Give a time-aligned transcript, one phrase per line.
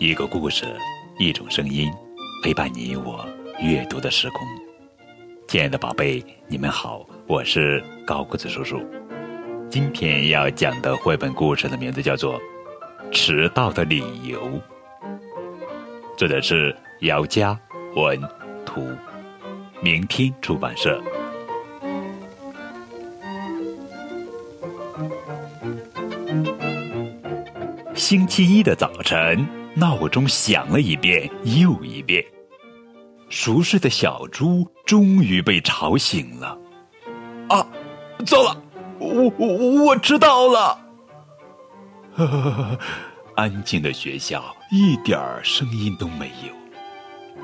[0.00, 0.64] 一个故事，
[1.18, 1.92] 一种声音，
[2.42, 3.22] 陪伴你我
[3.60, 4.40] 阅读的时空。
[5.46, 8.80] 亲爱的宝贝，你们好，我是高个子叔叔。
[9.68, 12.40] 今天要讲的绘本故事的名字叫做
[13.12, 14.40] 《迟到的理由》，
[16.16, 17.54] 作者是姚佳
[17.94, 18.18] 文
[18.64, 18.88] 图，
[19.82, 20.98] 明天出版社。
[27.94, 32.24] 星期一的早晨，闹钟响了一遍又一遍。
[33.28, 36.58] 熟睡的小猪终于被吵醒了。
[37.48, 37.66] 啊，
[38.26, 38.60] 糟了，
[38.98, 40.78] 我我我知道了。
[43.36, 46.52] 安静的学校一点儿声音都没有，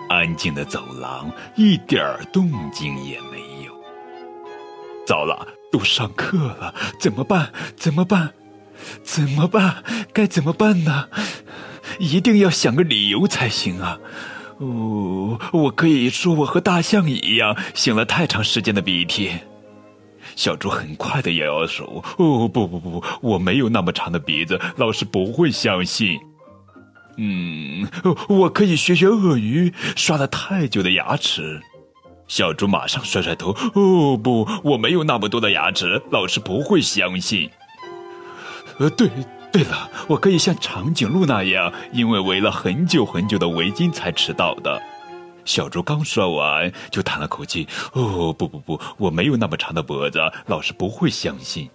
[0.09, 3.73] 安静的走廊一点儿动静也没有。
[5.07, 7.53] 糟了，都上课了，怎么办？
[7.77, 8.35] 怎么办？
[9.03, 9.85] 怎么办？
[10.13, 11.09] 该怎么办呢？
[11.99, 13.99] 一定要想个理由才行啊！
[14.59, 19.31] 哦，我可以说我和大象一样，擤了太长时间的鼻涕。
[20.35, 22.03] 小猪很快的摇摇手。
[22.19, 26.19] 哦，不不不，我没有那么长的鼻子，老师不会相信。
[27.19, 27.89] 嗯，
[28.29, 31.61] 我可以学学鳄鱼，刷了太久的牙齿。
[32.29, 33.57] 小猪马上甩甩头。
[33.75, 37.51] 哦不，我没有那么多的牙齿，老师不会相信。
[38.79, 39.09] 呃，对。
[39.57, 44.79] 对了，我可以像长颈鹿那样，因为围了很久很久的围巾才迟到的。
[45.47, 51.71] 小猪刚说完，就叹了口气：“哦，不不不，我没有那么长的脖子，老师不会相信。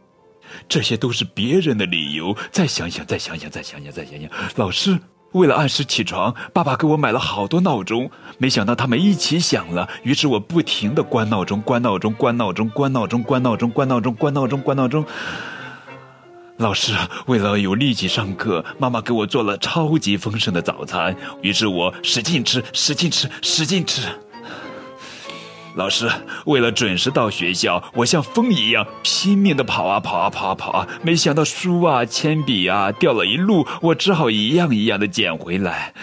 [0.70, 2.38] 这些都是别人的理由。
[2.52, 4.30] 再想想，再想想，再想想，再想想。
[4.58, 5.00] 老师
[5.32, 15.04] 为了按时起床，爸爸给我买了好多闹钟，没想到他们一起响了，于是我不停的关闹钟，关闹钟，关闹钟，关闹钟，关闹钟，关闹钟，关闹钟，关闹钟。”
[16.62, 16.94] 老师
[17.26, 24.04] 为了有力气上课，妈妈给我做了超级丰盛的早餐，于是我使劲吃，使劲吃，使劲吃。
[25.74, 26.08] 老师
[26.46, 35.96] 为了准时到学校，我像风一样拼命的跑啊跑啊跑啊跑啊，没想到书啊、铅笔啊掉了一路，我只好一样一样的捡回来。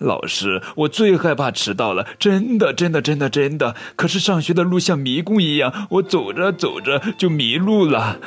[0.00, 3.76] 老师，我最害怕迟到了，真的，真的，真的，真的。
[3.94, 8.18] 可是上学的路像迷宫一样，我走着走着就迷路了。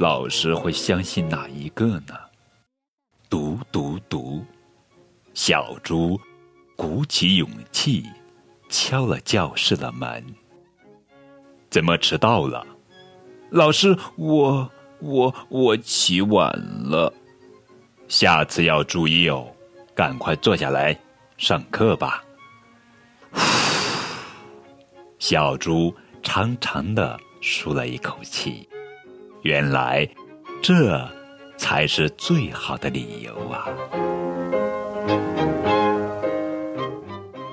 [0.00, 2.14] 老师会相信哪一个呢？
[3.28, 4.42] 读读读，
[5.34, 6.18] 小猪
[6.74, 8.06] 鼓起勇气
[8.70, 10.24] 敲了教室的门。
[11.68, 12.66] 怎么迟到了？
[13.50, 16.50] 老师，我我我起晚
[16.88, 17.12] 了。
[18.08, 19.54] 下次要注意哦，
[19.94, 20.98] 赶快坐下来
[21.36, 22.24] 上课吧。
[25.20, 27.20] 小猪长长的。
[27.42, 28.68] 舒了一口气，
[29.42, 30.08] 原来
[30.62, 31.08] 这
[31.56, 33.66] 才是最好的理由啊！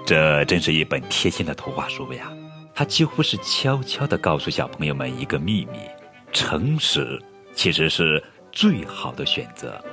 [0.06, 2.32] 这真是一本贴心的图画书呀！
[2.74, 5.80] 它几乎是悄悄的告诉小朋友们一个秘密：
[6.32, 7.22] 诚实
[7.54, 9.84] 其实是最好的选择。